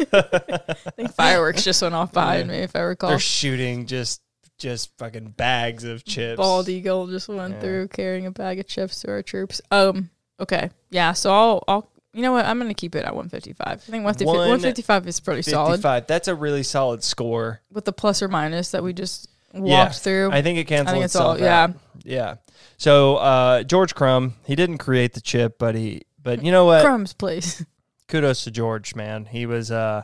[0.96, 2.58] think fireworks just went off behind Yeah.
[2.58, 3.10] me, if I recall.
[3.12, 4.22] They're shooting just
[4.58, 6.38] just fucking bags of chips.
[6.38, 7.60] Bald eagle just went Yeah.
[7.62, 9.62] through carrying a bag of chips to our troops.
[9.72, 10.10] Um.
[10.40, 10.70] Okay.
[10.90, 11.14] Yeah.
[11.14, 11.64] So I'll.
[11.68, 11.88] I'll.
[12.14, 12.46] You know what?
[12.46, 13.66] I'm gonna keep it at 155.
[13.68, 16.08] I think 150 155 is pretty solid 55.
[16.08, 17.62] That's a really solid score.
[17.72, 19.89] with the plus or minus that we just walked Yeah.
[19.89, 20.32] through.
[20.32, 21.34] I think it cancels I think it's all.
[21.34, 21.74] itself
[22.04, 22.18] Yeah.
[22.20, 22.36] Yeah.
[22.78, 26.84] So uh, George Crum, he didn't create the chip, but he but you know what?
[26.84, 27.65] Crumbs, please.
[28.07, 29.26] Kudos to George, man.
[29.26, 30.03] He was uh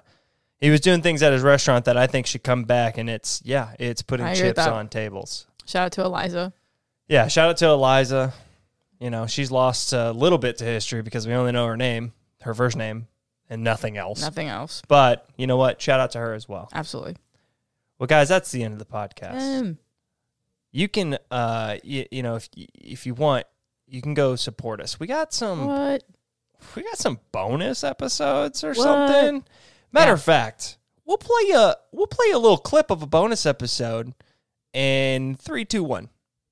[0.59, 3.41] he was doing things at his restaurant that I think should come back and it's
[3.43, 5.45] yeah, it's putting I chips on tables.
[5.65, 6.53] Shout out to Eliza.
[7.07, 8.33] Yeah, shout out to Eliza.
[8.99, 12.13] You know, she's lost a little bit to history because we only know her name,
[12.41, 13.07] her first name,
[13.49, 14.21] and nothing else.
[14.21, 14.81] Nothing else.
[14.87, 15.81] But you know what?
[15.81, 16.69] Shout out to her as well.
[16.73, 17.17] Absolutely.
[17.99, 19.59] Well, guys, that's the end of the podcast.
[19.59, 19.77] Um,
[20.71, 23.45] you can uh you, you know if if you want
[23.87, 24.99] you can go support us.
[24.99, 26.03] We got some What?
[26.75, 28.77] we got some bonus episodes or What?
[28.77, 29.43] something.
[29.91, 30.13] Matter Yeah.
[30.13, 34.13] of fact, we'll play a we'll play a little clip of a bonus episode
[34.73, 36.09] in three, two, one.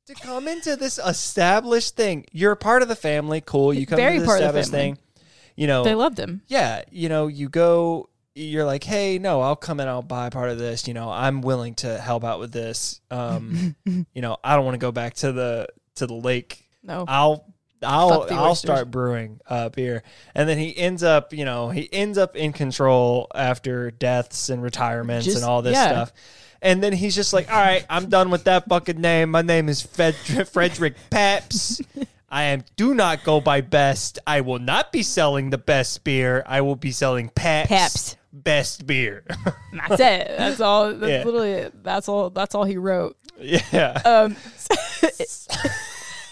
[0.07, 3.41] To come into this established thing, you're a part of the family.
[3.41, 4.95] Cool, you come Very to the part of the established family.
[4.95, 5.21] thing.
[5.55, 6.41] You know, They loved him.
[6.47, 10.49] yeah, you know, you go, you're like, hey, no, I'll come and I'll buy part
[10.51, 10.87] of this.
[10.87, 12.99] You know, I'm willing to help out with this.
[13.09, 17.05] Um, you know, I don't want to go back to the to the lake No.
[17.07, 20.01] I'll I'll I'll start brewing uh, beer,
[20.33, 24.63] and then he ends up, you know, he ends up in control after deaths and
[24.63, 25.89] retirements Just- and all this yeah.
[25.91, 26.13] stuff.
[26.61, 29.29] And then he's just like, "All right, I'm done with that fucking name.
[29.29, 30.15] My name is Fred-
[30.51, 31.81] Frederick Pabst.
[32.29, 34.17] I am do not go by best.
[34.25, 36.43] I will not be selling the best beer.
[36.47, 38.17] I will be selling Paps, Pabst.
[38.33, 39.23] best beer.
[39.73, 40.27] That's it.
[40.37, 40.93] That's all.
[40.93, 41.23] That's Yeah.
[41.23, 41.83] literally it.
[41.83, 42.29] That's all.
[42.31, 43.15] That's all he wrote.
[43.39, 44.35] yeah, Um,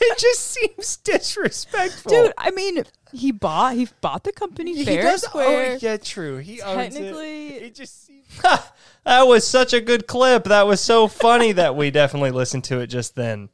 [0.12, 2.34] it just seems disrespectful, dude.
[2.38, 3.76] I mean, he bought.
[3.76, 5.74] He bought the company He fair does square.
[5.74, 6.38] own, yeah, true.
[6.38, 7.64] He owns Technically- it.
[7.64, 8.26] It just seems,
[9.06, 10.46] that was such a good clip.
[10.46, 13.50] That was so funny that we definitely listened to it just then.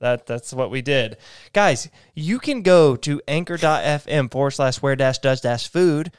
[0.00, 1.16] That that's what we did,
[1.52, 1.88] guys.
[2.14, 6.12] You can go to anchor.fm forward slash where dash does dash food,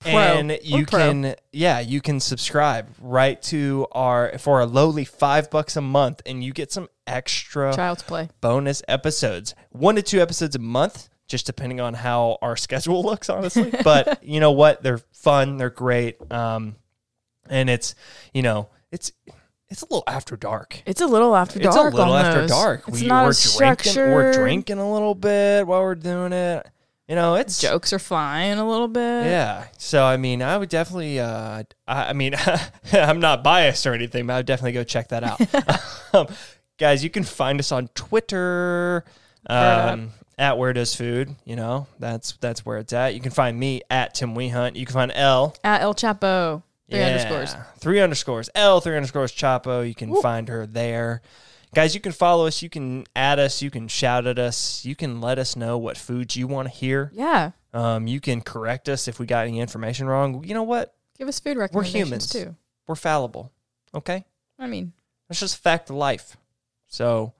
[0.00, 0.12] Pro.
[0.12, 5.76] and you can yeah you can subscribe right to our for a lowly five bucks
[5.76, 8.28] a month, and you get some extra Child's play.
[8.40, 9.54] bonus episodes.
[9.70, 13.72] One to two episodes a month, just depending on how our schedule looks, honestly.
[13.84, 14.82] but you know what?
[14.82, 15.56] They're fun.
[15.56, 16.16] They're great.
[16.32, 16.76] Um,
[17.48, 17.94] and it's,
[18.32, 19.12] you know, it's
[19.68, 20.82] it's a little after dark.
[20.84, 21.74] It's a little after dark.
[21.74, 22.84] It's a little on after dark.
[22.88, 23.96] It's we, not we're drinking.
[23.96, 26.66] We're drinking a little bit while we're doing it.
[27.10, 29.26] You know, it's Jokes are flying a little bit.
[29.26, 29.66] yeah.
[29.78, 31.18] So I mean, I would definitely.
[31.18, 32.34] Uh, I, I mean,
[32.92, 35.40] I'm not biased or anything, but I would definitely go check that out.
[36.14, 36.28] um,
[36.80, 39.04] guys, you can find us on Twitter
[39.46, 41.36] um, at Where Does Food.
[41.44, 43.14] You know, that's that's where it's at.
[43.14, 44.74] You can find me at Tim Wehunt.
[44.74, 45.54] You can find L.
[45.62, 46.62] At El Chapo.
[46.90, 47.54] Three Yeah, underscores.
[47.78, 48.50] Three underscores.
[48.56, 49.86] L three underscores Chapo.
[49.86, 51.22] You can find her there.
[51.72, 52.62] Guys, you can follow us.
[52.62, 53.62] You can add us.
[53.62, 54.84] You can shout at us.
[54.84, 57.12] You can let us know what foods you want to hear.
[57.14, 57.52] Yeah.
[57.72, 60.42] Um, you can correct us if we got any information wrong.
[60.42, 60.92] You know what?
[61.16, 61.94] Give us food recommendations.
[61.94, 62.28] We're humans.
[62.28, 62.56] too.
[62.88, 63.52] We're fallible.
[63.94, 64.24] Okay?
[64.58, 64.94] I mean,
[65.28, 66.36] That's just a fact of life.
[66.90, 67.32] So,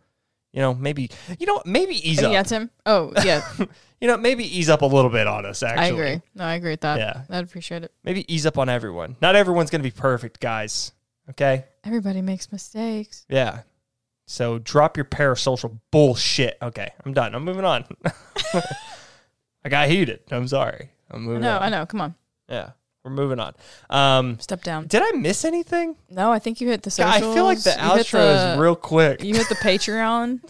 [0.52, 2.32] you know, maybe you know, maybe ease oh, up.
[2.32, 2.42] yeah.
[2.42, 2.70] Tim.
[2.86, 3.48] Oh, yeah.
[4.00, 5.84] You know, maybe ease up a little bit on us, actually.
[5.84, 6.22] I agree.
[6.34, 6.98] No, I agree with that.
[6.98, 7.22] Yeah.
[7.28, 7.92] I'd appreciate it.
[8.02, 9.16] Maybe ease up on everyone.
[9.20, 10.92] Not everyone's gonna be perfect, guys.
[11.28, 11.66] Okay?
[11.84, 13.26] Everybody makes mistakes.
[13.28, 13.60] Yeah.
[14.26, 16.56] So drop your parasocial bullshit.
[16.62, 17.34] Okay, I'm done.
[17.34, 17.84] I'm moving on.
[19.64, 20.20] I got heated.
[20.30, 20.92] I'm sorry.
[21.10, 21.58] I'm moving No.
[21.58, 21.84] I know.
[21.84, 22.14] Come on.
[22.48, 22.70] Yeah.
[23.04, 23.54] We're moving on.
[23.88, 24.86] Um Step down.
[24.86, 25.96] did I miss anything?
[26.10, 27.10] No, I think you hit the social.
[27.30, 29.22] I feel like the You outro the- is real quick.
[29.24, 30.40] You hit the Patreon,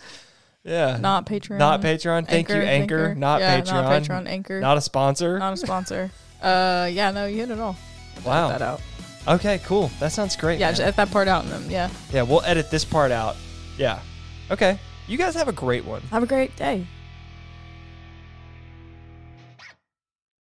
[0.64, 0.96] yeah.
[0.96, 1.58] not Patreon.
[1.58, 2.26] Not Patreon.
[2.26, 3.14] Thank you, Anchor.
[3.14, 3.66] Not yeah, Patreon.
[3.72, 4.26] Not Patreon.
[4.26, 4.60] Anchor.
[4.60, 5.38] Not a sponsor.
[5.38, 6.10] Not a sponsor.
[6.42, 7.76] uh, yeah, no, you hit it all.
[8.24, 8.48] wow.
[8.48, 8.80] That out.
[9.28, 9.90] Okay, cool.
[10.00, 10.58] That sounds great.
[10.58, 10.72] Yeah, man.
[10.72, 11.88] just edit that part out and then yeah.
[12.12, 13.36] yeah, we'll edit this part out.
[13.76, 14.00] Yeah.
[14.50, 14.78] Okay.
[15.06, 16.00] You guys have a great one.
[16.10, 16.86] Have a great day.